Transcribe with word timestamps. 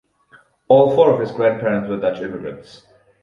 All 0.67 0.95
four 0.95 1.13
of 1.13 1.19
his 1.19 1.29
grandparents 1.31 1.87
were 1.87 1.97
Dutch 1.99 2.21
immigrants. 2.23 2.87